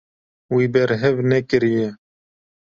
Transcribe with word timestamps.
Wî 0.55 0.65
berhev 0.73 1.15
nekiriye. 1.29 1.89